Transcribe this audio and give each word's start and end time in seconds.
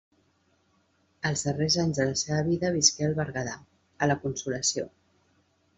Els 1.29 1.43
darrers 1.49 1.77
anys 1.85 1.99
de 2.01 2.07
la 2.13 2.17
seva 2.23 2.41
vida 2.49 2.73
visqué 2.79 3.07
al 3.09 3.17
Berguedà, 3.21 3.55
a 4.07 4.11
La 4.13 4.19
Consolació. 4.27 4.93